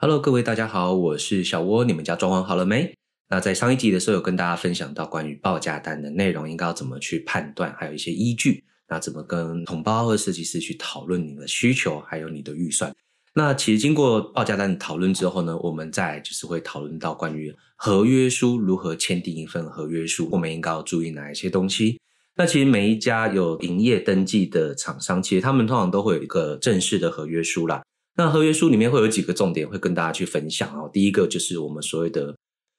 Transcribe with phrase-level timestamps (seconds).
[0.00, 2.94] Hello，各位大家好，我是小窝，你们家装潢好了没？
[3.30, 8.62] 那在上一集的时候有跟大家分享到关于报价单的内容，应该要怎么去判断，还有一些依据。
[8.88, 12.94] 那怎么跟统包或设计师去讨论你的需求，还有你的预算？
[13.34, 22.00] 那其实经过报价单的讨论之后呢，我们再就是会讨论到关于合约书如何签订一份合约书，我们应该要注意哪一些东西？
[22.36, 27.82] 那其实每一家有营业登记的厂商，其实他们通常都会有一个正式的合约书啦。
[28.18, 30.90] 那合约书里面会有几个重点会跟大家去分享哦。
[30.92, 32.36] 第一个就是我们所谓的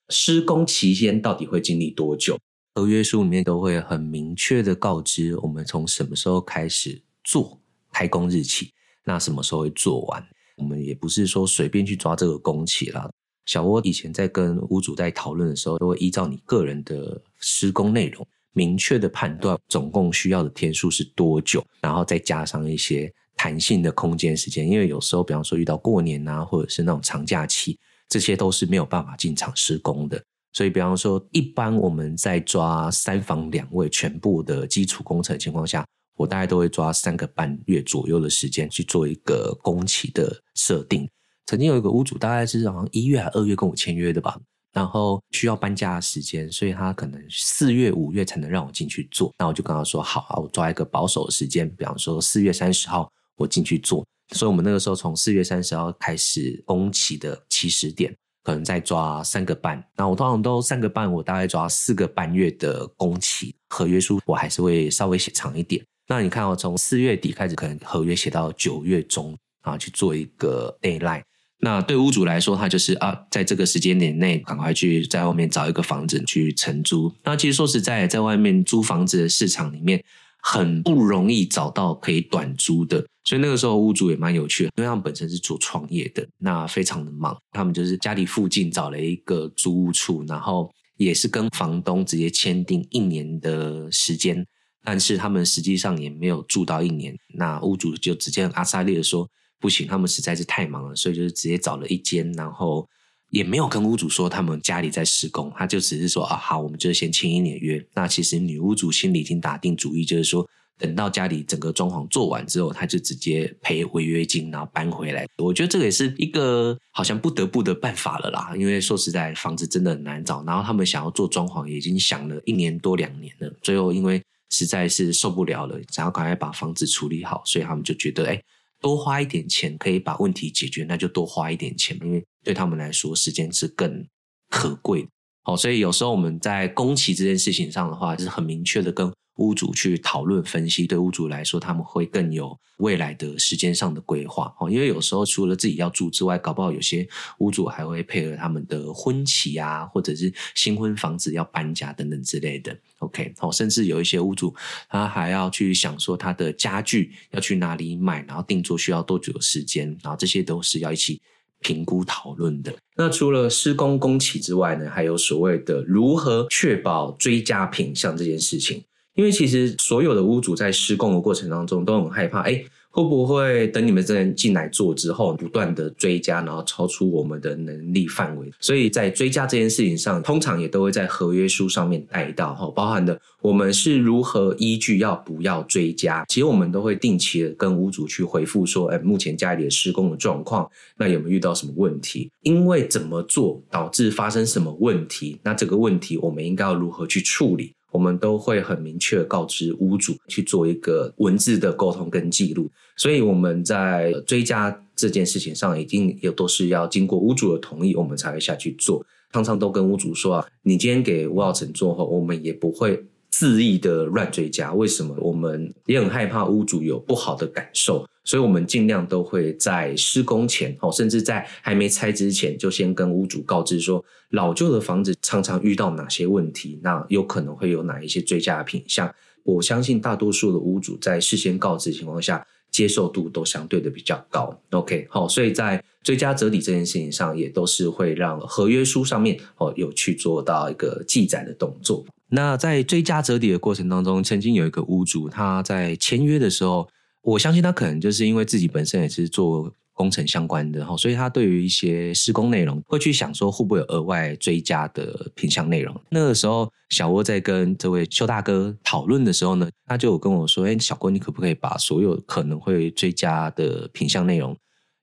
[0.09, 2.37] 施工期间到底会经历多久？
[2.75, 7.57] 合约书里面都会很明确的告知我们从什么时候开始做
[7.93, 8.73] 开工日期，
[9.05, 10.21] 那什么时候会做完？
[10.57, 13.09] 我们也不是说随便去抓这个工期啦。
[13.45, 24.69] 小窝以前在跟屋主在讨论的时候，都会依照你个人的施工内容，明确的判断总共需要的天数是多久，然后再加上一些弹性的空间时间。
[24.69, 27.79] 因为有时候，比方说遇到过年啊，或者是那种长假期，
[28.09, 30.21] 这些都是没有办法进场施工的。
[30.51, 35.85] 所以，比方说，一般我们在抓三房两卫全部的基础工程情况下，
[36.17, 41.07] 我大概都会抓三个半月左右的时间去做一个工期的设定。
[41.45, 44.37] 曾经有一个屋主，大概是好像一月还二月跟我签约的吧，
[44.73, 49.31] 然后需要搬家的时间，所以他可能四月五月才能让我进去做。
[49.37, 58.15] 那我就跟他说：“好啊，我抓一个保守的时间，比方说四月三十号我进去做。”所以，我们那个时候从四月三十号开始工期的起始点。
[58.41, 65.83] 可能再抓三个半，那我通常都三个半，我大概抓四个半月的工期合约书，我还是会稍微写长一点。
[66.07, 71.21] 那你看我从四月底开始，可能合约写到九月中啊，去做一个 deadline。
[71.59, 77.13] 那对屋主来说，他就是啊，在这个时间点内，赶快去在外面找一个房子去承租。
[77.25, 80.03] 那其实说实在，在外面租房子的市场里面。
[80.41, 94.45] 很不容易找到可以短租的，所以那个时候屋主也蛮有趣的，因为他们本身是做创业的，那非常的忙，他们就是家里附近找了一个租屋处，然后也是跟房东直接签订一年的时间，
[94.83, 102.87] 但是他们实际上也没有住到一年，那屋主就直接很阿萨利的说不行，他们实在是太忙了，所以就是直接找了一间，然后。
[103.29, 107.83] 也没有跟屋主说他们家里在施工，他就只是说啊，好，我们就先签一年约。
[107.93, 110.47] 那其实女屋主心里已经打定主意，就是说
[110.79, 115.27] 等到家里整个装潢做完之后，他就直接赔违约金，然后搬回来。
[115.37, 120.43] 我觉得这个也是一个好像不得不的办法了啦，因为说实在，房子真的很难找。
[120.45, 123.53] 然后他们想要做装潢，已经想了一年多两年了。
[123.61, 128.41] 最后因为实在是受不了了，想要赶快把房子处理好，所以他们就觉得，哎。
[128.79, 134.07] 多花一点钱可以把问题解决，那就多花一点钱，因为对他们来说，时间是更
[134.49, 135.09] 可贵的。
[135.43, 140.87] 好，所以有时候我们在工期这件事情上的话，就是很明确的跟屋主去讨论分析。
[140.87, 144.53] 对屋主来说，他们会更有未来的时间上的规划。
[144.59, 147.07] 哦，因为有时候除了自己要住之外，搞不好有些
[147.39, 152.77] 屋主还会配合他们的婚期啊，或者是新婚房子要搬家等等之类的。
[152.99, 154.53] OK，好，甚至有一些屋主
[154.89, 161.21] 他还要去想说他的家具要去哪里买，然后定做需要多久的时间，然后这些都是要一起
[161.61, 162.73] 评估讨论的。
[162.95, 168.83] 那除了施工工期之外呢，还有所谓的如何确保追加品项这件事情。
[169.19, 178.49] 因为其实所有的屋主在施工的过程当中都很害怕，哎，会不会等你们这人进来做之后，不断的追加，然后超出我们的能力范围？
[178.61, 186.23] 所以在追加这件事情上，通常也都会在合约书上面带到，哈，包含的我们是如何依据要不要追加。
[186.29, 190.65] 其实我们都会定期的跟屋主去回复说，哎，目前家里的施工的状况，
[190.97, 192.31] 那有没有遇到什么问题？
[192.43, 195.37] 因为怎么做导致发生什么问题？
[195.43, 197.73] 那这个问题我们应该要如何去处理？
[197.91, 209.05] 我们都会很明确告知屋主去做一个文字的沟通跟记录，所以我们在追加这件事情上，一定也都是要经过屋主的同意，我们才会下去做。
[209.31, 213.05] 常常都跟屋主说啊，你今天给吴老成做后，我们也不会
[213.39, 214.73] 恣意的乱追加。
[214.73, 215.15] 为什么？
[215.19, 218.05] 我们也很害怕屋主有不好的感受。
[218.25, 229.11] 所以，我们尽量都会在施工前，哦，甚至在还没拆之前，就先跟屋主告知说，老旧的房子常常遇到哪些问题，那有可能会有哪一些追加品项。
[229.43, 234.55] 我相信大多数的屋主在事先告知情况下，接受度都相对的比较高。
[234.71, 242.05] OK，好，所以在追加折抵这件事情上，也都是会让合约书上面哦有去做到一个记载的动作。
[242.29, 246.87] 那在追加折抵的过程当中，曾经有一个屋主他在签约的时候。
[247.21, 255.93] 我相信他可能就是因为自己本身也是做工程相关的哈，所以他对于一些施工内容会去想说会不会有额外追加的品项内容。
[256.09, 264.55] 那个时候，小窝在跟这位邱大哥讨论的时候呢，他就跟我说：“哎，小郭，你可不可以把所有可能会追加的品项内容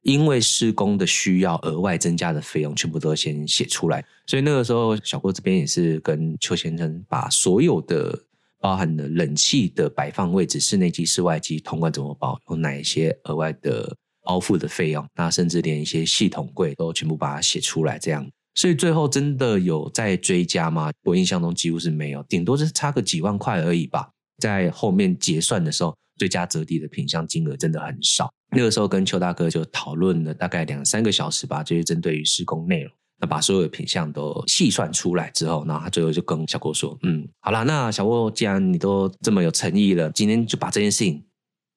[0.06, 4.04] 因为施工的需要额外增加的费用，全部都先写出来。
[4.24, 8.16] 所以那个时候，小郭这边也是跟邱先生把所有的
[8.60, 18.24] 包含的冷气的摆放位置、室内机、室外机、通关怎么包，有哪一些额外的包付的费用，那甚至连一些系统柜都全部把它写出来，这样。
[18.54, 20.92] 所以最后真的有在追加吗？
[21.02, 24.08] 我印象中几乎是没有，顶多是差个几万块而已吧。
[24.38, 28.32] 在后面结算的时候，最佳折抵的品项金额真的很少。
[28.50, 41.24] 那个时候跟邱大哥就讨论了大概两三个小时吧，就是针对于施工内容，那把所有的品相都细算出来之后，然后他最后就跟小郭说：“嗯，好啦，那小郭既然你都这么有诚意了，今天就把这件事情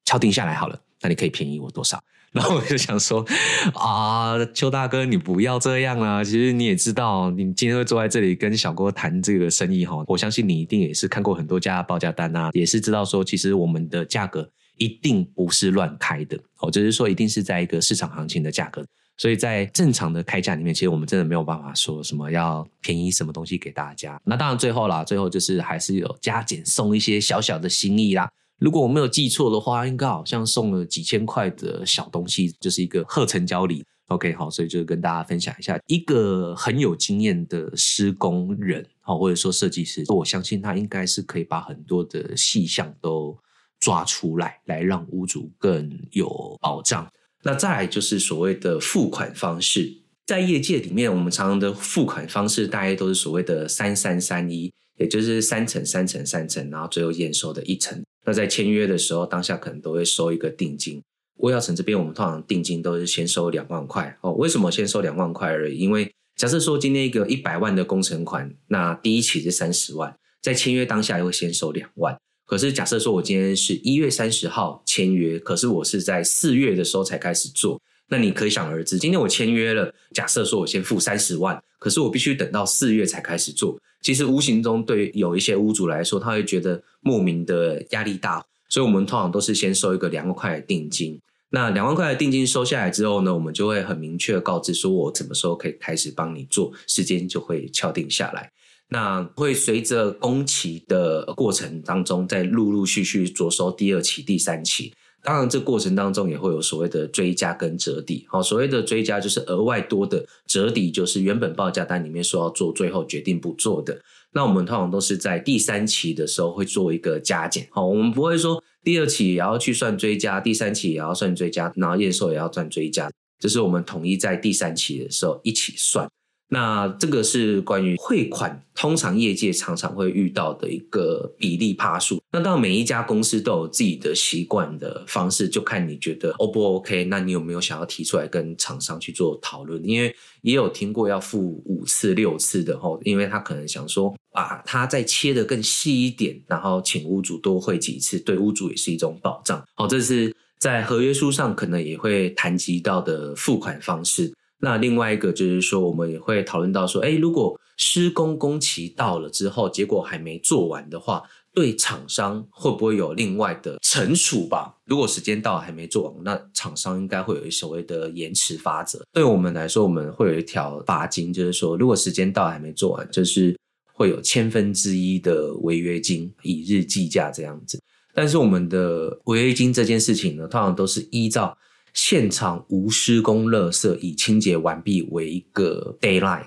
[0.06, 0.80] 敲定下来好了。
[1.01, 2.01] 那你可以便宜我多少？”
[2.31, 3.25] 然后我就想说
[3.74, 6.24] ：“啊，邱大哥，你不要这样啊！
[6.24, 14.50] 其实你也知道，你今天会坐在这里跟小郭谈这个生意哈，我相信你一定也是看过很多家报价单啊，也是知道说，其实我们的价格。”
[14.80, 18.81] 一定不是乱开的哦，就是说一定是在一个市场行情的价格，
[19.18, 24.18] 所以在正常的开价里面，其实我们真的没有办法说什么要便宜什么东西给大家。
[24.24, 28.31] 那当然最后啦，最后就是还是有加减送一些小小的心意啦。
[28.59, 33.83] 如果我没有记错的话，应该好像送了几千块的小东西，就是一个贺成交礼。
[34.09, 43.38] OK，好，所以就跟大家分享一下，一个很有经验的施工人，好，或者说设计师，我相信他应该是可以把很多的细项都。
[43.81, 47.09] 抓出来，来让屋主更有保障。
[47.44, 58.03] 那再来就是所谓的付款方式，在业界里面，我们常常的付款方式大概都是所谓的三三三一，也就是三层、三层、三层，然后最后验收的一层。
[58.29, 61.01] 那在签约的时候，当下可能都会收一个定金。
[61.37, 64.33] 魏耀城这边，我们通常定金都是先收两万块哦。
[64.33, 65.79] 为什么先收两万块而已？
[65.79, 72.15] 因为假设说今天一个一百万的工程款，那第一期是三十万，在签约当下又会先收两万。
[72.45, 91.19] 可是假设说，我今天是一月三十号签约，可是我是在四月的时候才开始做，那你可想而知，今天我签约了，假设说我先付三十万，可是我必须等到四月才开始做，其实无形中对有一些屋主来说，他会觉得莫名的压力大，所以我们通常都是先收一个两万块的定金。
[91.51, 98.51] 那两万块的定金收下来之后呢，我们就会很明确告知说，我什么时候可以开始帮你做，时间就会敲定下来。
[98.89, 104.93] 那会随着工期的过程当中，再陆陆续续着收第二期、第三期。
[105.21, 108.25] 当然，这过程当中也会有所谓的追加跟折抵。
[108.30, 114.01] 好，所谓的追加就是额外多的，折抵就是原本报价单里面说要做，最后决定不做的。
[114.31, 117.68] 那我们通常都是在第三期的时候会做一个加减。
[117.71, 126.10] 好，我们不会说第二期也要去算追加，第三期也要算追加，然后验收也要算追加，这是我们统一在第三期的时候一起算。
[126.51, 132.19] 那这个是关于汇款，通常业界常常会遇到的一个比例趴数。
[132.31, 137.04] 那到每一家公司都有自己的习惯的方式，就看你觉得 O 不 OK？
[137.04, 139.80] 那你有没有想要提出来跟厂商去做讨论？
[139.88, 149.63] 因为也有听过要付五次、六次的齁，因为他可能想说把它再切得更细一点，然后请屋主多汇几次，对屋主也是一种保障。
[149.75, 154.34] 好，这是在合约书上可能也会谈及到的付款方式。
[154.61, 161.23] 那另外一个就是说，我们也会讨论到说，诶，如果施工工期到了之后，结果还没做完的话，
[161.53, 164.75] 对厂商会不会有另外的惩处吧？
[164.85, 169.01] 如果时间到了还没做完，那厂商应该会有一所谓的延迟罚则。
[169.13, 173.57] 对我们来说，我们会有一条罚金，就是说，如果时间到了还没做完，就是
[173.93, 177.81] 会有千分之一的违约金，以日计价这样子。
[178.13, 181.57] 但是我们的违约金这件事情呢，通常都是依照。
[181.93, 186.46] 现场无施工垃圾已清洁完毕为一个 deadline，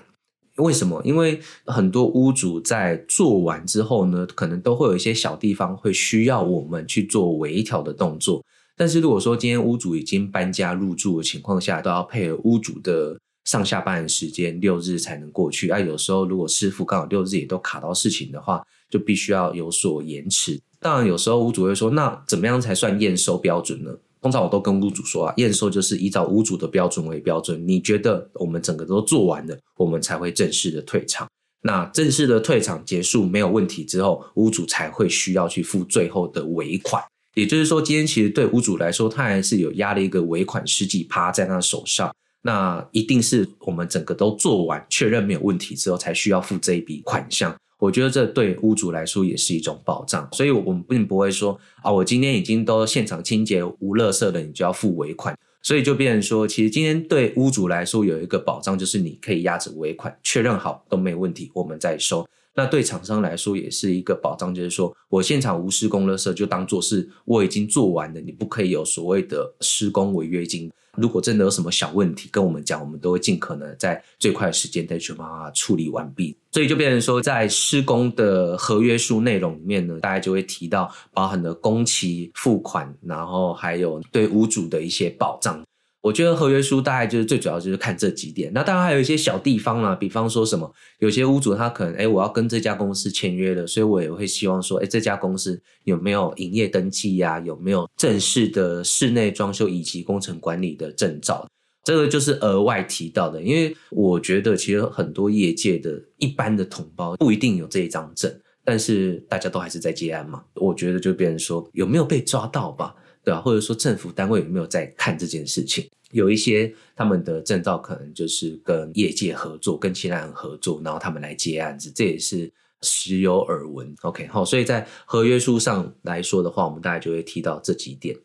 [0.57, 1.01] 为什么？
[1.03, 8.43] 因为很多屋主在做完之后呢，可能都会有一些小地方会需要我们去做微调的动作。
[8.75, 15.69] 但是如果说今天屋主已经搬家入住的情况下，都要配合屋主的上下班时间，六日才能过去。
[15.69, 20.59] 啊，有时候如果师傅刚好六日也都卡到事情的话，就必须要有所延迟。
[20.79, 23.91] 当然，有时候屋主会说，那怎么样才算验收标准呢？
[24.23, 27.61] 通常我都跟屋主说啊，验收就是依照屋主的标准为标准。
[27.67, 31.27] 你觉得我们整个都做完了，我们才会正式的退场。
[31.61, 37.03] 那正式的退场结束没有问题之后，屋主才会需要去付最后的尾款。
[37.35, 42.09] 也就是说，今天其实对屋主来说，他还是有压了一个尾款十几趴在他手上。
[42.43, 47.55] 那一定是我们整个都做完，确认没有问题之后，才需要付这一笔款项。
[47.83, 55.37] 我觉得这对屋主来说也是一种保障，所以我们并不会说啊，我今天已经都现场清洁无垃圾了，你就要付尾款。
[55.61, 62.25] 所以就变成说，其实今天对屋主来说有一个保障，就是你可以压着尾款确认好都没问题，我们再收。
[62.55, 70.71] 那对厂商来说也是一个保障，就是说我现场无施工垃圾就当做是我已经做完了，你不可以有所谓的施工违约金。
[70.97, 76.37] 如果真的有什么小问题跟我们讲，我们都会尽可能在最快的时间内去帮他处理完毕。
[76.51, 85.63] 所以就变成说，在施工的合约书内容里面呢，大家就会提到包含的工期付款，然后还有对屋主的一些保障。
[86.03, 90.69] 我觉得合约书大概就是最主要就是看这几点，那当然还有一些小地方啦，比方说什么，
[90.99, 97.39] 有些屋主他可能，诶我要跟这家公司签约了，所以我也会希望说，诶这家公司有没有营业登记呀？
[97.39, 101.47] 有没有正式的室内装修以及工程管理的证照？
[101.85, 108.29] 这个就是额外提到的，因为我觉得其实很多业界的一般的同胞不一定有这一张证，
[108.65, 112.93] 但是大家都还是在接案嘛，我觉得就变成说有没有被抓到吧？
[113.23, 113.39] 对吧？
[113.39, 115.89] 或者说政府单位有没有在看这件事情？
[116.11, 122.51] 有一些他们的证照可能就是跟业界合作，跟其他人合作，然后他们来接案子，这也是
[122.81, 123.95] 时有耳闻。
[124.01, 128.15] OK，好，所以在合约书上来说的话，我们大概就会提到这几点。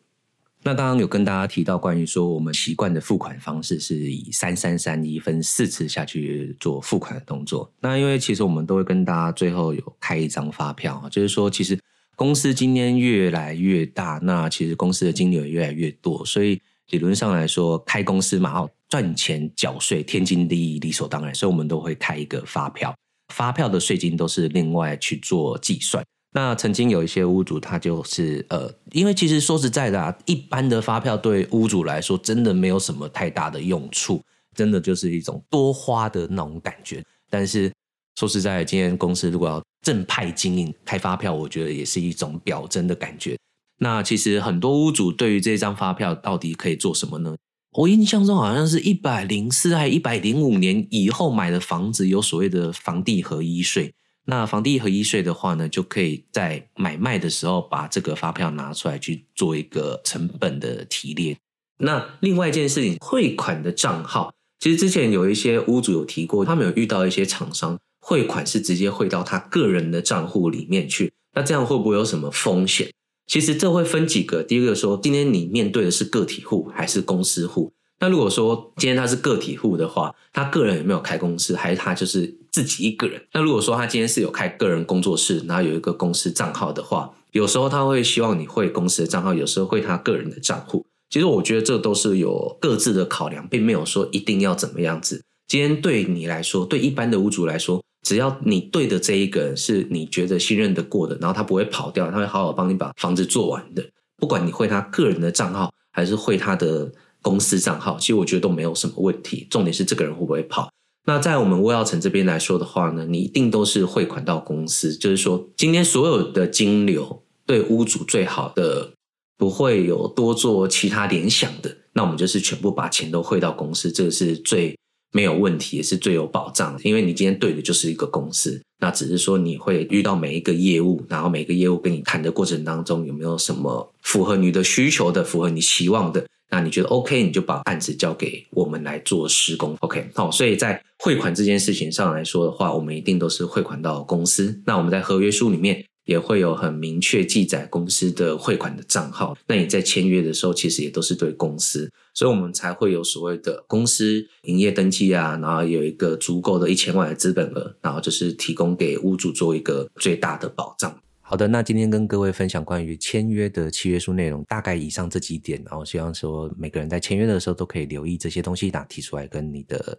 [0.61, 7.71] 那刚刚有跟大家提到关于说我们习惯的付款方式是以三三三一分四次下去做付款的动作。
[7.79, 11.79] 那因为其实我们都会跟大家最后有开一张发票啊，就是说其实。
[12.19, 22.93] 公司今天越来越大，那其实公司的金流也越来越多，所以理论上来说，开公司嘛，要赚钱缴税，天经地义，理所当然，所以我们都会开一个发票，
[23.33, 26.03] 发票的税金都是另外去做计算。
[26.33, 34.21] 那曾经有一些屋主，他就是呃，因为其实说实在的啊，一般的发票对屋主来说，真的没有什么太大的用处，
[34.53, 37.01] 真的就是一种多花的那种感觉。
[37.29, 37.71] 但是
[38.17, 43.37] 说实在，今天公司如果要正派经营开发票，我觉得也是一种表征的感觉。
[43.79, 47.35] 那其实很多屋主对于这张发票到底可以做什么呢？
[47.73, 53.93] 我印象中好像是一百零四还一百零五年以后买的房子有所谓的房地合一税。
[54.25, 61.37] 那房地合一税的话呢，就可以在买卖的时候把这个发票拿出来去做一个成本的提炼。
[61.77, 67.79] 那另外一件事情，汇款的账号，其实之前有一些屋主有提过，他们有遇到一些厂商。
[68.09, 72.91] 汇款是直接汇到他个人的账户里面去，那这样会不会有什么风险？
[73.27, 74.41] 其实这会分几个。
[74.41, 77.71] 第一个说，今天你面对的是个体户还是公司户？
[77.99, 83.21] 那如果说今天他是个体户的话，他个人有没有开公司，还是他就是自己一个人？
[83.31, 90.83] 那如果说他今天是有开个人工作室，然后有一个公司账号的话，有时候他会希望你汇公司的账号，有时候汇他个人的账户。
[91.11, 95.21] 其实我觉得这都是有各自的考量，并没有说一定要怎么样子。
[95.47, 97.83] 今天对你来说，对一般的屋主来说。
[98.01, 103.85] 只要你对的这一个人是你觉得信任的过的，然后他不会跑掉，他会好好帮你把房子做完的。
[104.17, 106.91] 不管你会他个人的账号还是会他的
[107.21, 109.45] 公司账号，其实我觉得都没有什么问题。
[109.49, 110.69] 重点是这个人会不会跑。
[111.05, 118.93] 那在我们窝窑城这边来说的话呢，你一定都是汇款到公司，就是说今天所有的金流对屋主最好的，
[119.37, 121.75] 不会有多做其他联想的。
[121.93, 124.78] 那我们就是全部把钱都汇到公司，这个是最。
[125.11, 145.83] 没有问题，也是最有保障，因为你今天对的就是一个公司，那只是说你会遇到每一个业务，然后每个业务跟你谈的过程当中有没有什么符合你的需求的、符合你期望的，那你觉得 OK，你就把案子交给我们来做施工，OK，好，所以在汇款这件事情上来说的话，我们一定都是汇款到公司，那我们在合约书里面。
[146.09, 160.99] 也会有很明确记载公司的汇款的账号，那你在签约的时候，其实也都是对公司，所以我们才会有所谓的公司营业登记啊，然后有一个足够的一千万的资本额，然后就是提供给屋主做一个最大的保障。
[161.21, 169.95] 好的，那今天跟各位分享关于签约的契约书内容，大概以上这几点，然后希望说每个人在签约的时候都可以留意这些东西，那提出来跟你的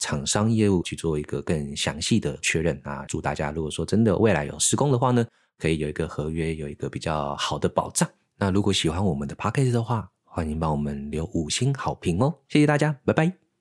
[0.00, 3.04] 厂商业务去做一个更详细的确认啊。
[3.06, 5.24] 祝大家如果说真的未来有施工的话呢，
[5.62, 8.08] 可以有一个合约，有一个比较好的保障。
[8.36, 12.34] 那如果喜欢我们的 p a c k a g e 的话，欢迎帮我们留五星好评哦！
[12.48, 13.51] 谢谢大家，拜拜。